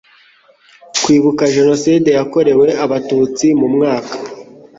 kwibuka 1.03 1.43
Jenoside 1.55 2.09
yakorewe 2.17 2.67
Abatutsi 2.83 3.45
Mu 3.59 3.67
mwaka 3.75 4.13